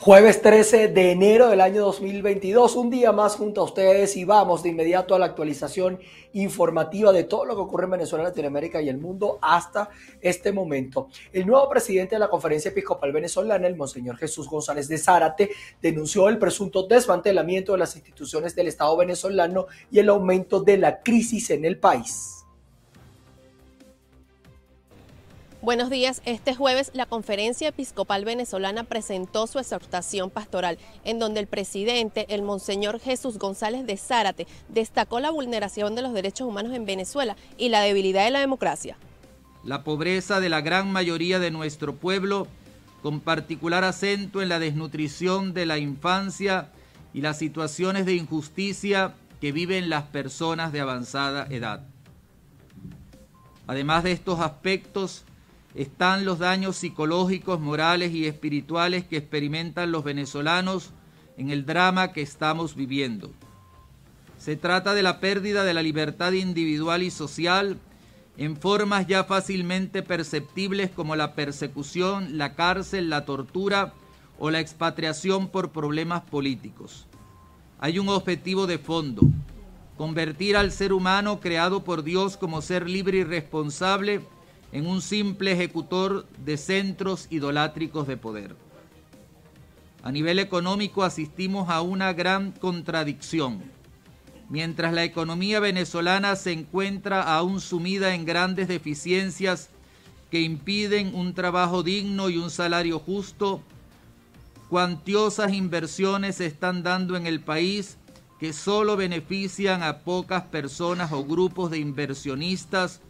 [0.00, 4.62] Jueves 13 de enero del año 2022, un día más junto a ustedes y vamos
[4.62, 5.98] de inmediato a la actualización
[6.34, 9.90] informativa de todo lo que ocurre en Venezuela, Latinoamérica y el mundo hasta
[10.20, 11.08] este momento.
[11.32, 15.50] El nuevo presidente de la Conferencia Episcopal Venezolana, el Monseñor Jesús González de Zárate,
[15.82, 21.02] denunció el presunto desmantelamiento de las instituciones del Estado venezolano y el aumento de la
[21.02, 22.37] crisis en el país.
[25.60, 26.22] Buenos días.
[26.24, 32.42] Este jueves la Conferencia Episcopal Venezolana presentó su exhortación pastoral, en donde el presidente, el
[32.42, 37.70] Monseñor Jesús González de Zárate, destacó la vulneración de los derechos humanos en Venezuela y
[37.70, 38.96] la debilidad de la democracia.
[39.64, 42.46] La pobreza de la gran mayoría de nuestro pueblo,
[43.02, 46.70] con particular acento en la desnutrición de la infancia
[47.12, 51.84] y las situaciones de injusticia que viven las personas de avanzada edad.
[53.66, 55.24] Además de estos aspectos,
[55.74, 60.90] están los daños psicológicos, morales y espirituales que experimentan los venezolanos
[61.36, 63.30] en el drama que estamos viviendo.
[64.38, 67.78] Se trata de la pérdida de la libertad individual y social
[68.36, 73.94] en formas ya fácilmente perceptibles como la persecución, la cárcel, la tortura
[74.38, 77.06] o la expatriación por problemas políticos.
[77.80, 79.22] Hay un objetivo de fondo,
[79.96, 84.20] convertir al ser humano creado por Dios como ser libre y responsable
[84.72, 88.56] en un simple ejecutor de centros idolátricos de poder.
[90.02, 93.62] A nivel económico asistimos a una gran contradicción.
[94.48, 99.68] Mientras la economía venezolana se encuentra aún sumida en grandes deficiencias
[100.30, 103.62] que impiden un trabajo digno y un salario justo,
[104.68, 107.96] cuantiosas inversiones se están dando en el país
[108.38, 113.00] que solo benefician a pocas personas o grupos de inversionistas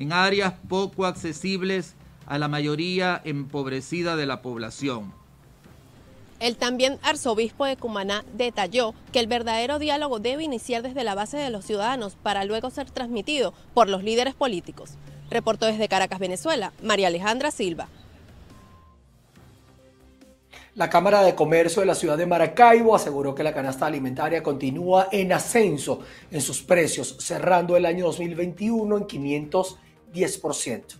[0.00, 1.94] en áreas poco accesibles
[2.26, 5.12] a la mayoría empobrecida de la población.
[6.40, 11.36] El también arzobispo de Cumaná detalló que el verdadero diálogo debe iniciar desde la base
[11.36, 14.92] de los ciudadanos para luego ser transmitido por los líderes políticos.
[15.28, 17.88] Reportó desde Caracas, Venezuela, María Alejandra Silva.
[20.76, 25.08] La Cámara de Comercio de la ciudad de Maracaibo aseguró que la canasta alimentaria continúa
[25.12, 26.00] en ascenso
[26.30, 29.76] en sus precios, cerrando el año 2021 en 500
[30.12, 30.96] 10%.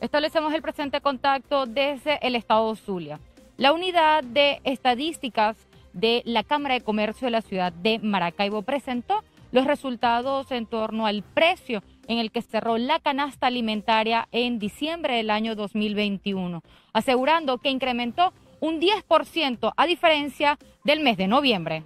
[0.00, 3.20] Establecemos el presente contacto desde el estado Zulia.
[3.58, 5.56] La unidad de estadísticas
[5.92, 11.06] de la Cámara de Comercio de la ciudad de Maracaibo presentó los resultados en torno
[11.06, 16.62] al precio en el que cerró la canasta alimentaria en diciembre del año 2021,
[16.92, 21.82] asegurando que incrementó un 10% a diferencia del mes de noviembre.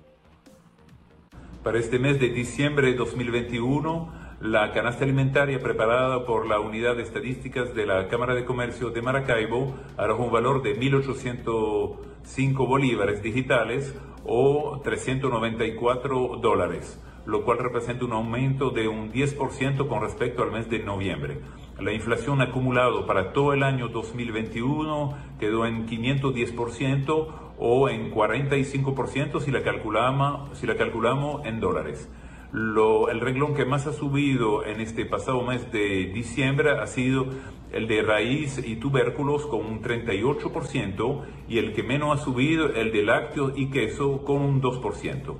[1.64, 7.02] Para este mes de diciembre de 2021, la canasta alimentaria preparada por la Unidad de
[7.02, 13.94] Estadísticas de la Cámara de Comercio de Maracaibo arrojó un valor de 1.805 bolívares digitales
[14.26, 20.68] o 394 dólares, lo cual representa un aumento de un 10% con respecto al mes
[20.68, 21.38] de noviembre.
[21.80, 29.50] La inflación acumulado para todo el año 2021 quedó en 510% o en 45% si
[29.50, 32.08] la calculamos, si la calculamos en dólares.
[32.52, 37.26] El renglón que más ha subido en este pasado mes de diciembre ha sido
[37.72, 42.92] el de raíz y tubérculos con un 38% y el que menos ha subido el
[42.92, 45.36] de lácteos y queso con un 2%.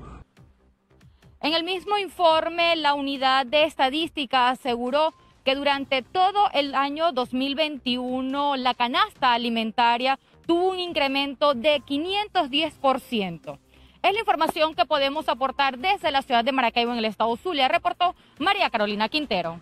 [1.41, 8.57] En el mismo informe, la unidad de estadística aseguró que durante todo el año 2021
[8.57, 13.59] la canasta alimentaria tuvo un incremento de 510%.
[14.03, 17.69] Es la información que podemos aportar desde la ciudad de Maracaibo en el estado Zulia,
[17.69, 19.61] reportó María Carolina Quintero.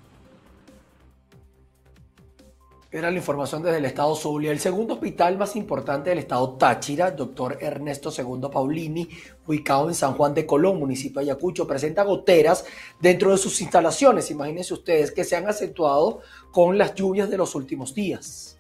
[2.95, 4.53] Era la información desde el estado Zulia.
[4.53, 9.09] El segundo hospital más importante del estado Táchira, doctor Ernesto II Paulini,
[9.47, 12.67] ubicado en San Juan de Colón, municipio de Ayacucho, presenta goteras
[13.01, 14.31] dentro de sus instalaciones.
[14.31, 16.21] Imagínense ustedes que se han acentuado
[16.51, 18.59] con las lluvias de los últimos días.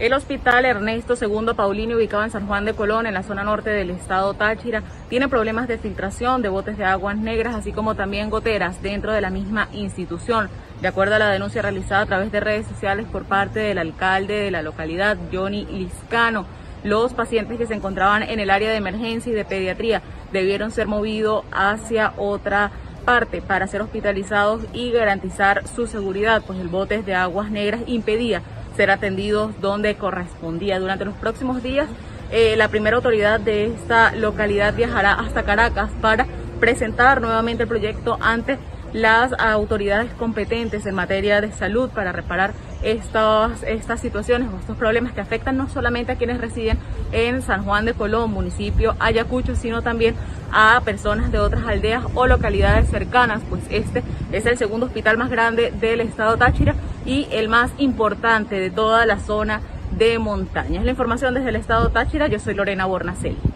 [0.00, 3.70] El hospital Ernesto II Paulini, ubicado en San Juan de Colón, en la zona norte
[3.70, 8.30] del estado Táchira, tiene problemas de filtración de botes de aguas negras, así como también
[8.30, 10.50] goteras dentro de la misma institución.
[10.80, 14.34] De acuerdo a la denuncia realizada a través de redes sociales por parte del alcalde
[14.34, 16.44] de la localidad, Johnny Liscano,
[16.84, 20.02] los pacientes que se encontraban en el área de emergencia y de pediatría
[20.32, 22.70] debieron ser movidos hacia otra
[23.06, 28.42] parte para ser hospitalizados y garantizar su seguridad, pues el bote de aguas negras impedía
[28.76, 30.78] ser atendidos donde correspondía.
[30.78, 31.88] Durante los próximos días,
[32.30, 36.26] eh, la primera autoridad de esta localidad viajará hasta Caracas para
[36.60, 38.58] presentar nuevamente el proyecto ante
[38.92, 42.52] las autoridades competentes en materia de salud para reparar
[42.82, 46.78] estas, situaciones o estos problemas que afectan no solamente a quienes residen
[47.12, 50.14] en San Juan de Colón, municipio Ayacucho, sino también
[50.52, 54.02] a personas de otras aldeas o localidades cercanas, pues este
[54.32, 56.74] es el segundo hospital más grande del estado Táchira
[57.04, 59.60] y el más importante de toda la zona
[59.92, 60.80] de montaña.
[60.80, 63.55] Es la información desde el estado Táchira, yo soy Lorena Bornaceli.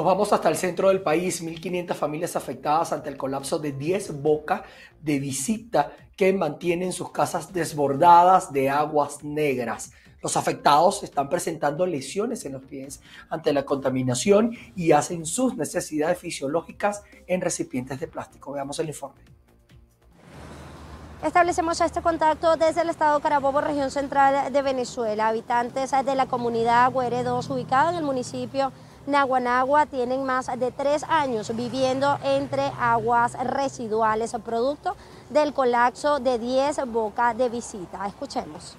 [0.00, 4.22] Nos vamos hasta el centro del país, 1.500 familias afectadas ante el colapso de 10
[4.22, 4.62] bocas
[5.02, 9.92] de visita que mantienen sus casas desbordadas de aguas negras.
[10.22, 16.18] Los afectados están presentando lesiones en los pies ante la contaminación y hacen sus necesidades
[16.18, 18.52] fisiológicas en recipientes de plástico.
[18.52, 19.20] Veamos el informe.
[21.22, 25.28] Establecemos este contacto desde el estado Carabobo, región central de Venezuela.
[25.28, 28.72] Habitantes de la comunidad Guere 2, ubicada en el municipio
[29.06, 34.94] Naguanagua tienen más de tres años viviendo entre aguas residuales, producto
[35.30, 38.06] del colapso de 10 bocas de visita.
[38.06, 38.76] Escuchemos.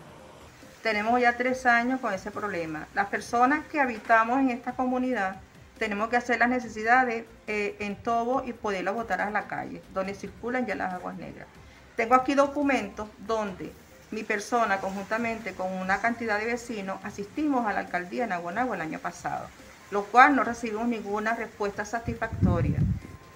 [0.83, 2.88] Tenemos ya tres años con ese problema.
[2.94, 5.38] Las personas que habitamos en esta comunidad
[5.79, 10.13] tenemos que hacer las necesidades eh, en todo y poderlas botar a la calle, donde
[10.13, 11.47] circulan ya las aguas negras.
[11.95, 13.73] Tengo aquí documentos donde
[14.12, 18.81] mi persona, conjuntamente con una cantidad de vecinos, asistimos a la alcaldía de Naguanagua el
[18.81, 19.47] año pasado
[19.91, 22.79] lo cual no recibimos ninguna respuesta satisfactoria.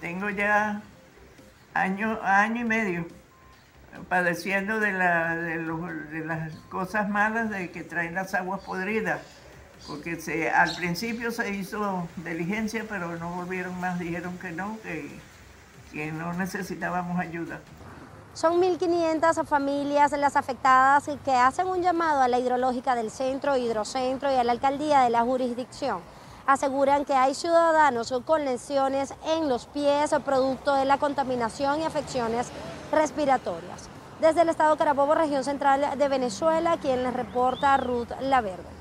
[0.00, 0.80] Tengo ya
[1.74, 3.06] año, año y medio
[4.08, 9.20] padeciendo de, de, las cosas malas de que traen las aguas podridas,
[9.86, 15.08] porque se, al principio se hizo diligencia, pero no volvieron más, dijeron que no, que,
[15.92, 17.60] que no necesitábamos ayuda.
[18.34, 24.30] Son 1.500 familias las afectadas que hacen un llamado a la hidrológica del centro, hidrocentro
[24.30, 26.00] y a la alcaldía de la jurisdicción
[26.46, 32.48] aseguran que hay ciudadanos con lesiones en los pies producto de la contaminación y afecciones
[32.92, 33.88] respiratorias.
[34.20, 38.75] Desde el estado Carabobo, región central de Venezuela, quien les reporta Ruth Laverde.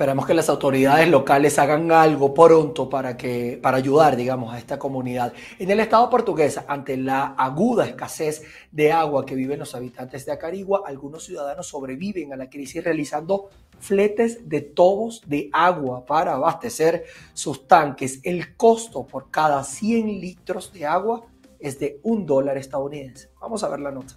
[0.00, 4.78] Esperamos que las autoridades locales hagan algo pronto para, que, para ayudar, digamos, a esta
[4.78, 5.34] comunidad.
[5.58, 8.42] En el estado portugués, ante la aguda escasez
[8.72, 13.50] de agua que viven los habitantes de Acarigua, algunos ciudadanos sobreviven a la crisis realizando
[13.78, 17.04] fletes de tobos de agua para abastecer
[17.34, 18.20] sus tanques.
[18.22, 21.26] El costo por cada 100 litros de agua
[21.58, 23.28] es de un dólar estadounidense.
[23.38, 24.14] Vamos a ver la nota.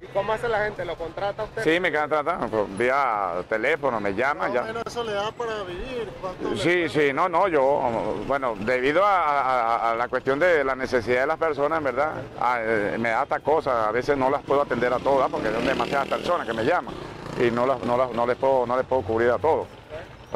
[0.00, 0.84] ¿Y cómo hace la gente?
[0.84, 1.64] ¿Lo contrata usted?
[1.64, 4.52] Sí, me contratan pues, vía teléfono, me llaman.
[4.52, 4.62] ya.
[4.62, 6.08] menos eso le da para vivir?
[6.56, 11.38] Sí, sí, no, no, yo, bueno, debido a, la cuestión de la necesidad de las
[11.38, 12.12] personas, en verdad,
[12.60, 15.66] eh, me da hasta cosas, a veces no las puedo atender a todas porque son
[15.66, 16.94] demasiadas personas que me llaman
[17.40, 19.66] y no, las, no, las, no, les, puedo, no les puedo cubrir a todos.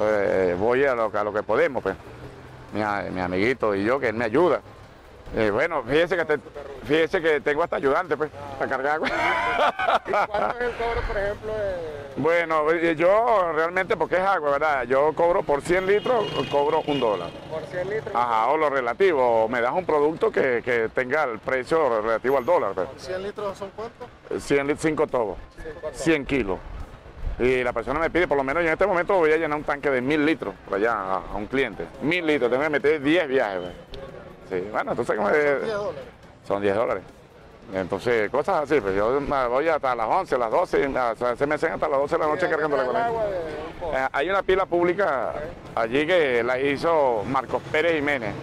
[0.00, 1.94] Eh, voy a lo, a lo que podemos, pues.
[2.73, 2.81] Mi,
[3.11, 4.61] mi amiguito y yo, que él me ayuda.
[5.34, 6.38] Eh, bueno, fíjese que,
[6.84, 9.08] fíjese que tengo hasta ayudante, pues, para cargar agua.
[9.08, 11.52] ¿Y cuánto es el cobro, por ejemplo?
[12.17, 14.84] Bueno, eh, yo realmente, porque es agua, ¿verdad?
[14.84, 17.31] Yo cobro por 100 litros, cobro un dólar.
[17.50, 18.14] ¿Por 100 litros?
[18.14, 22.73] Ajá, o lo relativo, me das un producto que, tenga el precio relativo al dólar.
[22.75, 23.08] Pues.
[23.08, 24.08] ¿100 litros son cuántos?
[24.43, 25.38] 100 litros, 5 tobos,
[25.93, 26.58] 100 kilos.
[27.38, 29.56] Y la persona me pide, por lo menos yo en este momento voy a llenar
[29.56, 31.87] un tanque de 1000 litros para allá a, un cliente.
[32.02, 33.61] 1000 litros, tengo que meter 10 viajes.
[33.61, 34.22] Pues
[34.61, 35.29] bueno, entonces como
[36.47, 37.03] son 10 dólares.
[37.73, 39.19] Entonces, cosas así, pues yo
[39.49, 40.91] voy hasta las 11, las 12,
[41.37, 43.15] se me hacen hasta las 12 de la noche cargando la conexión.
[43.94, 45.32] Eh, hay una pila pública
[45.75, 48.35] allí que la hizo Marcos Pérez Jiménez.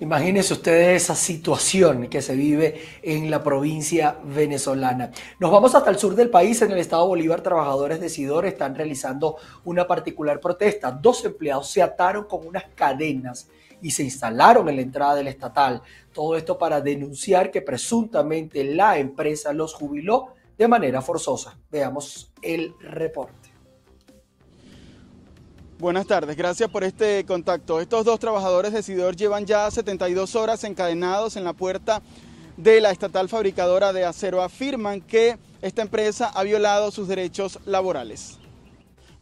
[0.00, 5.10] Imagínense ustedes esa situación que se vive en la provincia venezolana.
[5.40, 8.76] Nos vamos hasta el sur del país, en el estado Bolívar, trabajadores de Sidor están
[8.76, 10.92] realizando una particular protesta.
[10.92, 13.48] Dos empleados se ataron con unas cadenas
[13.82, 15.82] y se instalaron en la entrada del estatal.
[16.12, 21.58] Todo esto para denunciar que presuntamente la empresa los jubiló de manera forzosa.
[21.72, 23.57] Veamos el reporte.
[25.78, 27.80] Buenas tardes, gracias por este contacto.
[27.80, 32.02] Estos dos trabajadores de Sidor llevan ya 72 horas encadenados en la puerta
[32.56, 34.42] de la estatal fabricadora de acero.
[34.42, 38.38] Afirman que esta empresa ha violado sus derechos laborales.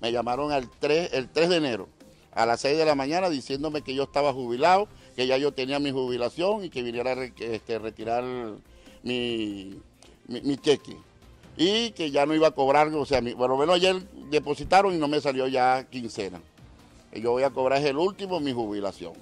[0.00, 1.88] Me llamaron el 3, el 3 de enero
[2.32, 5.78] a las 6 de la mañana diciéndome que yo estaba jubilado, que ya yo tenía
[5.78, 8.24] mi jubilación y que viniera a este, retirar
[9.02, 9.78] mi,
[10.26, 10.96] mi cheque
[11.56, 13.96] y que ya no iba a cobrar, o sea, por lo menos ayer
[14.30, 16.40] depositaron y no me salió ya quincena.
[17.12, 19.14] Y yo voy a cobrar el último mi jubilación,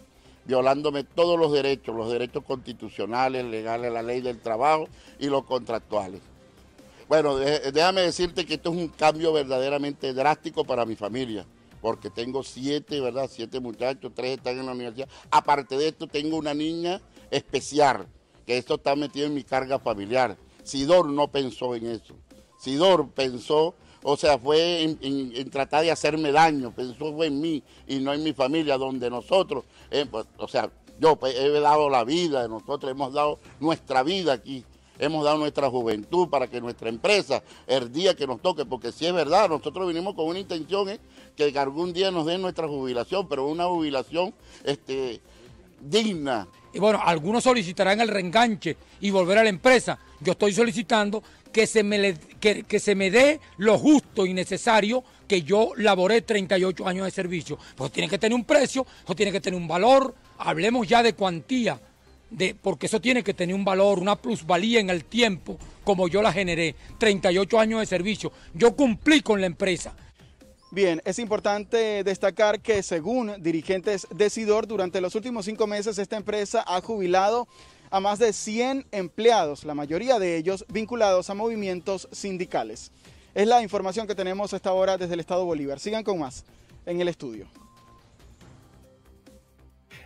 [0.44, 4.88] violándome todos los derechos, los derechos constitucionales, legales, la ley del trabajo
[5.18, 6.20] y los contractuales.
[7.08, 11.44] Bueno, déjame decirte que esto es un cambio verdaderamente drástico para mi familia,
[11.80, 13.30] porque tengo siete, ¿verdad?
[13.30, 15.08] Siete muchachos, tres están en la universidad.
[15.30, 17.00] Aparte de esto, tengo una niña
[17.30, 18.08] especial,
[18.46, 20.36] que esto está metido en mi carga familiar.
[20.64, 22.14] Sidor no pensó en eso.
[22.58, 28.00] Sidor pensó, o sea, fue en, tratar de hacerme daño, pensó fue en mí y
[28.00, 32.04] no en mi familia, donde nosotros, eh, pues, o sea, yo pues, he dado la
[32.04, 34.64] vida, nosotros hemos dado nuestra vida aquí
[34.98, 39.06] hemos dado nuestra juventud para que nuestra empresa, el día que nos toque, porque si
[39.06, 41.00] es verdad, nosotros vinimos con una intención ¿eh?
[41.36, 45.20] que algún día nos den nuestra jubilación, pero una jubilación este,
[45.80, 46.48] digna.
[46.74, 49.96] Y bueno, algunos solicitarán el reenganche y volver a la empresa.
[50.20, 55.42] Yo estoy solicitando que se me, que, se me dé lo justo y necesario que
[55.42, 57.58] yo laboré 38 años de servicio.
[57.76, 60.16] Pues tiene que tener un precio, pues tiene que tener un valor.
[60.38, 61.80] Hablemos ya de cuantía
[62.60, 66.32] porque eso tiene que tener un valor, una plusvalía en el tiempo, como yo la
[66.32, 68.32] generé, 38 años de servicio.
[68.52, 69.94] Yo cumplí con la empresa.
[70.74, 76.16] Bien, es importante destacar que según dirigentes de Sidor, durante los últimos cinco meses esta
[76.16, 77.46] empresa ha jubilado
[77.92, 82.90] a más de 100 empleados, la mayoría de ellos vinculados a movimientos sindicales.
[83.36, 85.78] Es la información que tenemos hasta ahora desde el Estado Bolívar.
[85.78, 86.44] Sigan con más
[86.86, 87.46] en el estudio.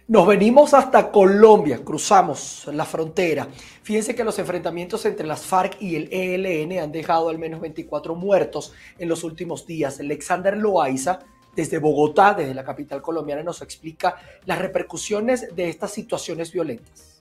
[0.09, 3.47] Nos venimos hasta Colombia, cruzamos la frontera.
[3.83, 8.15] Fíjense que los enfrentamientos entre las FARC y el ELN han dejado al menos 24
[8.15, 10.01] muertos en los últimos días.
[10.01, 11.19] Alexander Loaiza,
[11.55, 17.19] desde Bogotá, desde la capital colombiana, nos explica las repercusiones de estas situaciones violentas.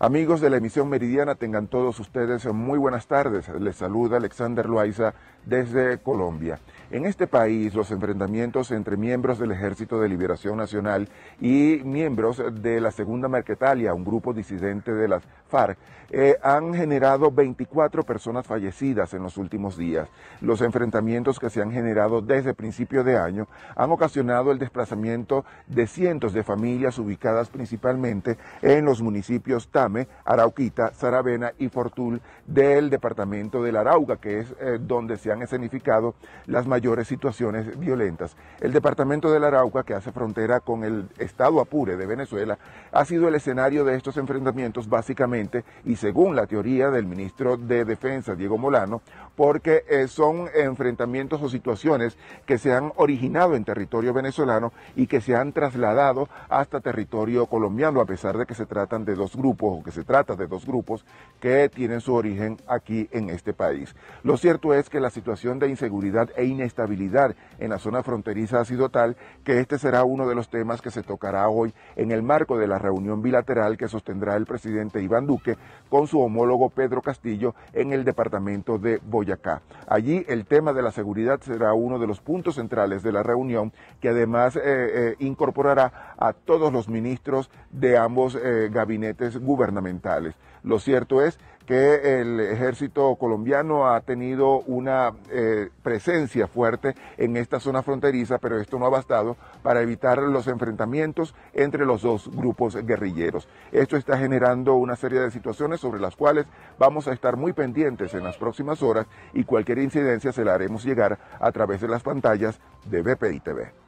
[0.00, 3.48] Amigos de la emisión meridiana, tengan todos ustedes muy buenas tardes.
[3.58, 5.14] Les saluda Alexander Loaiza
[5.46, 6.60] desde Colombia.
[6.90, 11.06] En este país, los enfrentamientos entre miembros del Ejército de Liberación Nacional
[11.38, 15.76] y miembros de la Segunda Marquetalia, un grupo disidente de las FARC,
[16.10, 20.08] eh, han generado 24 personas fallecidas en los últimos días.
[20.40, 25.86] Los enfrentamientos que se han generado desde principio de año han ocasionado el desplazamiento de
[25.86, 33.62] cientos de familias ubicadas principalmente en los municipios Tame, Arauquita, Saravena y Fortul del departamento
[33.62, 36.14] del Arauca, que es eh, donde se han escenificado
[36.46, 38.36] las mayores situaciones violentas.
[38.60, 42.58] El departamento del Arauca, que hace frontera con el estado Apure de Venezuela,
[42.92, 47.84] ha sido el escenario de estos enfrentamientos básicamente y según la teoría del ministro de
[47.84, 49.02] Defensa, Diego Molano,
[49.36, 55.20] porque eh, son enfrentamientos o situaciones que se han originado en territorio venezolano y que
[55.20, 59.78] se han trasladado hasta territorio colombiano, a pesar de que se tratan de dos grupos
[59.78, 61.04] o que se trata de dos grupos
[61.40, 63.94] que tienen su origen aquí en este país.
[64.24, 68.64] Lo cierto es que la situación de inseguridad e inestabilidad en la zona fronteriza ha
[68.64, 72.22] sido tal que este será uno de los temas que se tocará hoy en el
[72.22, 75.56] marco de la reunión bilateral que sostendrá el presidente Iván Duque
[75.88, 79.62] con su homólogo Pedro Castillo en el departamento de Boyacá.
[79.88, 83.72] Allí el tema de la seguridad será uno de los puntos centrales de la reunión
[84.00, 90.34] que además eh, eh, incorporará a todos los ministros de ambos eh, gabinetes gubernamentales.
[90.62, 97.60] Lo cierto es que el ejército colombiano ha tenido una eh, presencia fuerte en esta
[97.60, 102.74] zona fronteriza, pero esto no ha bastado para evitar los enfrentamientos entre los dos grupos
[102.86, 103.48] guerrilleros.
[103.70, 106.46] Esto está generando una serie de situaciones sobre las cuales
[106.78, 110.86] vamos a estar muy pendientes en las próximas horas y cualquier incidencia se la haremos
[110.86, 113.87] llegar a través de las pantallas de BPI TV.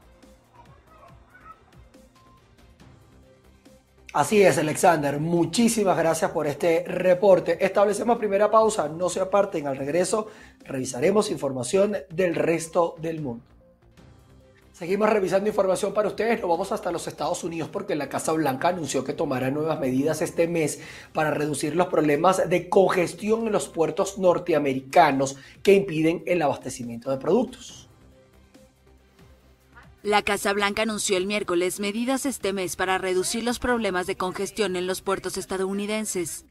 [4.13, 5.21] Así es, Alexander.
[5.21, 7.65] Muchísimas gracias por este reporte.
[7.65, 8.89] Establecemos primera pausa.
[8.89, 9.69] No se aparten.
[9.69, 10.27] Al regreso
[10.65, 13.45] revisaremos información del resto del mundo.
[14.73, 16.41] Seguimos revisando información para ustedes.
[16.41, 20.23] Nos vamos hasta los Estados Unidos porque la Casa Blanca anunció que tomará nuevas medidas
[20.23, 20.81] este mes
[21.13, 27.19] para reducir los problemas de congestión en los puertos norteamericanos que impiden el abastecimiento de
[27.19, 27.90] productos.
[30.03, 34.77] La Casa Blanca anunció el miércoles medidas este mes para reducir los problemas de congestión
[34.77, 36.47] en los puertos estadounidenses.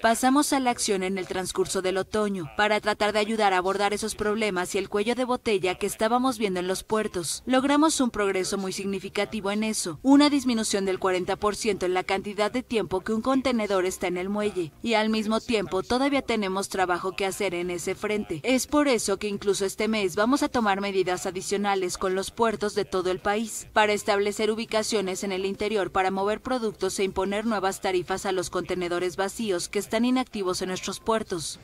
[0.00, 3.92] Pasamos a la acción en el transcurso del otoño para tratar de ayudar a abordar
[3.92, 7.42] esos problemas y el cuello de botella que estábamos viendo en los puertos.
[7.46, 12.62] Logramos un progreso muy significativo en eso, una disminución del 40% en la cantidad de
[12.62, 17.12] tiempo que un contenedor está en el muelle y al mismo tiempo todavía tenemos trabajo
[17.12, 18.40] que hacer en ese frente.
[18.44, 22.74] Es por eso que incluso este mes vamos a tomar medidas adicionales con los puertos
[22.74, 27.44] de todo el país para establecer ubicaciones en el interior para mover productos e imponer
[27.44, 31.58] nuevas tarifas a los contenedores vacíos que están inactivos en nuestros puertos.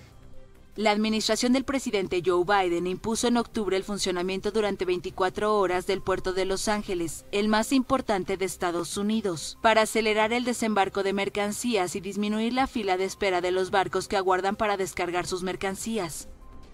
[0.75, 6.03] La administración del presidente Joe Biden impuso en octubre el funcionamiento durante 24 horas del
[6.03, 11.13] puerto de Los Ángeles, el más importante de Estados Unidos, para acelerar el desembarco de
[11.13, 15.45] mercancías y disminuir la fila de espera de los barcos que aguardan para descargar sus
[15.45, 16.29] mercancías.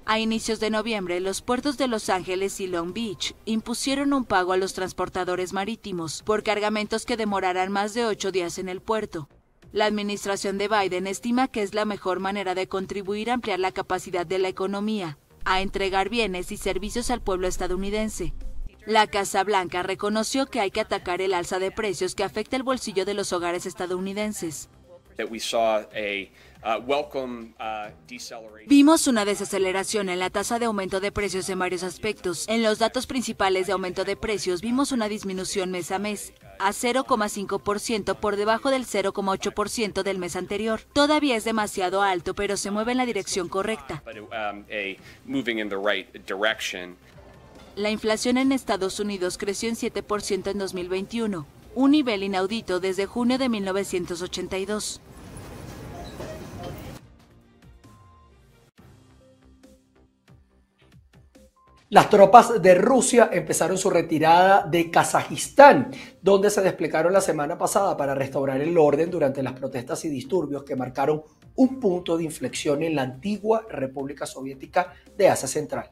[0.06, 4.52] A inicios de noviembre, los puertos de Los Ángeles y Long Beach impusieron un pago
[4.52, 9.28] a los transportadores marítimos por cargamentos que demorarán más de ocho días en el puerto.
[9.75, 13.73] La administración de Biden estima que es la mejor manera de contribuir a ampliar la
[13.73, 18.35] capacidad de la economía, a entregar bienes y servicios al pueblo estadounidense.
[18.87, 22.62] La Casa Blanca reconoció que hay que atacar el alza de precios que afecta el
[22.62, 24.69] bolsillo de los hogares estadounidenses.
[28.66, 32.47] Vimos una desaceleración en la tasa de aumento de precios en varios aspectos.
[32.49, 36.71] En los datos principales de aumento de precios vimos una disminución mes a mes a
[36.71, 40.80] 0,5% por debajo del 0,8% del mes anterior.
[40.92, 44.02] Todavía es demasiado alto, pero se mueve en la dirección correcta.
[44.06, 44.64] Um,
[47.76, 53.37] la inflación en Estados Unidos creció en 7% en 2021, un nivel inaudito desde junio
[53.37, 55.00] de 1982.
[61.94, 67.96] Las tropas de Rusia empezaron su retirada de Kazajistán, donde se desplegaron la semana pasada
[67.96, 71.22] para restaurar el orden durante las protestas y disturbios que marcaron
[71.54, 75.88] un punto de inflexión en la antigua República Soviética de Asia Central.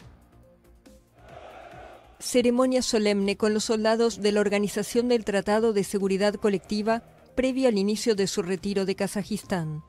[2.18, 7.04] Ceremonia solemne con los soldados de la Organización del Tratado de Seguridad Colectiva
[7.36, 9.84] previo al inicio de su retiro de Kazajistán.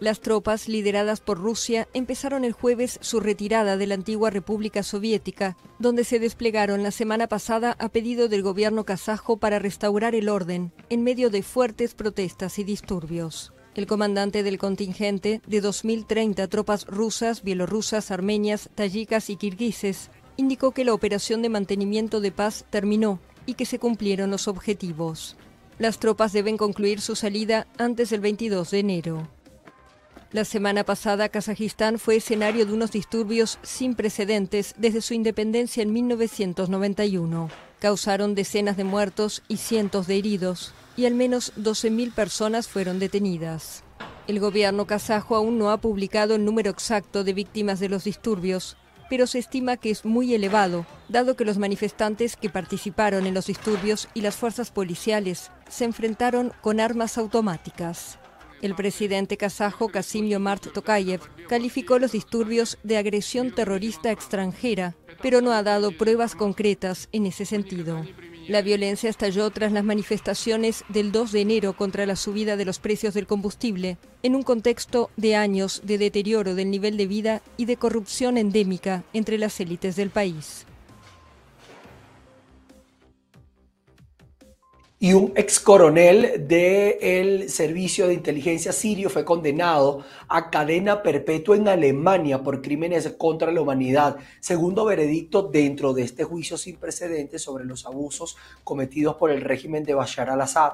[0.00, 5.58] Las tropas, lideradas por Rusia, empezaron el jueves su retirada de la antigua República Soviética,
[5.78, 10.72] donde se desplegaron la semana pasada a pedido del gobierno kazajo para restaurar el orden,
[10.88, 13.52] en medio de fuertes protestas y disturbios.
[13.74, 20.86] El comandante del contingente de 2.030 tropas rusas, bielorrusas, armenias, tayicas y kirguises indicó que
[20.86, 25.36] la operación de mantenimiento de paz terminó y que se cumplieron los objetivos.
[25.78, 29.39] Las tropas deben concluir su salida antes del 22 de enero.
[30.32, 35.92] La semana pasada, Kazajistán fue escenario de unos disturbios sin precedentes desde su independencia en
[35.92, 37.50] 1991.
[37.80, 43.82] Causaron decenas de muertos y cientos de heridos, y al menos 12.000 personas fueron detenidas.
[44.28, 48.76] El gobierno kazajo aún no ha publicado el número exacto de víctimas de los disturbios,
[49.08, 53.46] pero se estima que es muy elevado, dado que los manifestantes que participaron en los
[53.46, 58.20] disturbios y las fuerzas policiales se enfrentaron con armas automáticas.
[58.62, 65.52] El presidente kazajo Kasim Yomart Tokayev calificó los disturbios de agresión terrorista extranjera, pero no
[65.52, 68.04] ha dado pruebas concretas en ese sentido.
[68.48, 72.80] La violencia estalló tras las manifestaciones del 2 de enero contra la subida de los
[72.80, 77.64] precios del combustible, en un contexto de años de deterioro del nivel de vida y
[77.64, 80.66] de corrupción endémica entre las élites del país.
[85.02, 91.68] Y un ex coronel del servicio de inteligencia sirio fue condenado a cadena perpetua en
[91.68, 97.64] Alemania por crímenes contra la humanidad, segundo veredicto dentro de este juicio sin precedentes sobre
[97.64, 100.72] los abusos cometidos por el régimen de Bashar al-Assad.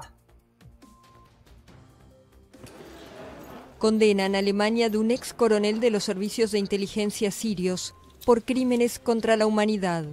[3.78, 8.98] Condenan a Alemania de un ex coronel de los servicios de inteligencia sirios por crímenes
[8.98, 10.04] contra la humanidad.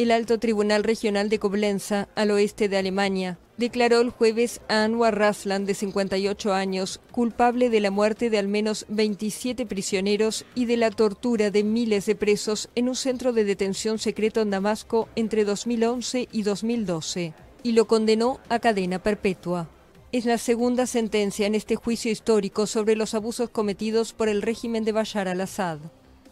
[0.00, 5.18] El Alto Tribunal Regional de Koblenza, al oeste de Alemania, declaró el jueves a Anwar
[5.18, 10.78] Raslan, de 58 años, culpable de la muerte de al menos 27 prisioneros y de
[10.78, 15.44] la tortura de miles de presos en un centro de detención secreto en Damasco entre
[15.44, 19.68] 2011 y 2012, y lo condenó a cadena perpetua.
[20.12, 24.82] Es la segunda sentencia en este juicio histórico sobre los abusos cometidos por el régimen
[24.82, 25.80] de Bashar al-Assad.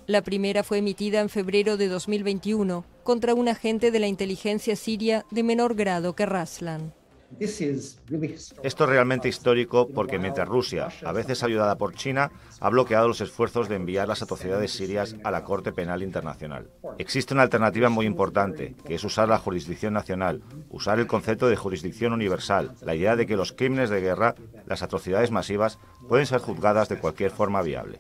[0.09, 5.27] La primera fue emitida en febrero de 2021 contra un agente de la inteligencia siria
[5.31, 6.95] de menor grado que Raslan.
[7.39, 13.21] Esto es realmente histórico porque mientras Rusia, a veces ayudada por China, ha bloqueado los
[13.21, 16.71] esfuerzos de enviar las atrocidades sirias a la Corte Penal Internacional.
[16.97, 21.57] Existe una alternativa muy importante, que es usar la jurisdicción nacional, usar el concepto de
[21.57, 26.41] jurisdicción universal, la idea de que los crímenes de guerra, las atrocidades masivas, pueden ser
[26.41, 27.99] juzgadas de cualquier forma viable.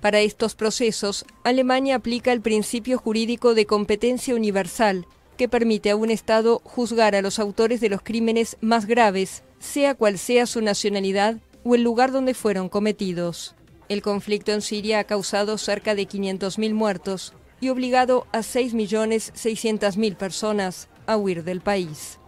[0.00, 6.10] Para estos procesos, Alemania aplica el principio jurídico de competencia universal, que permite a un
[6.10, 11.36] Estado juzgar a los autores de los crímenes más graves, sea cual sea su nacionalidad
[11.64, 13.54] o el lugar donde fueron cometidos.
[13.88, 20.88] El conflicto en Siria ha causado cerca de 500.000 muertos y obligado a 6.600.000 personas
[21.06, 22.18] a huir del país.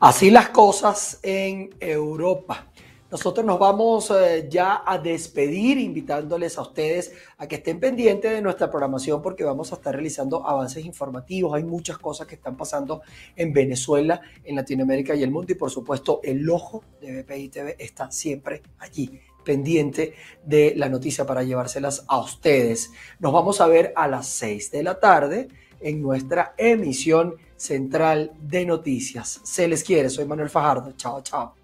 [0.00, 2.68] Así las cosas en Europa.
[3.10, 8.40] Nosotros nos vamos eh, ya a despedir invitándoles a ustedes a que estén pendientes de
[8.40, 11.52] nuestra programación porque vamos a estar realizando avances informativos.
[11.52, 13.02] Hay muchas cosas que están pasando
[13.34, 17.76] en Venezuela, en Latinoamérica y el mundo y por supuesto el ojo de BPI TV
[17.76, 22.92] está siempre allí pendiente de la noticia para llevárselas a ustedes.
[23.18, 25.48] Nos vamos a ver a las 6 de la tarde
[25.80, 29.40] en nuestra emisión central de noticias.
[29.42, 30.92] Se les quiere, soy Manuel Fajardo.
[30.96, 31.57] Chao, chao.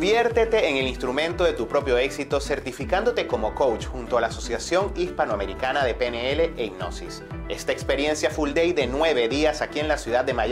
[0.00, 4.94] Conviértete en el instrumento de tu propio éxito certificándote como coach junto a la Asociación
[4.96, 7.22] Hispanoamericana de PNL e Hipnosis.
[7.50, 10.48] Esta experiencia full day de nueve días aquí en la ciudad de Miami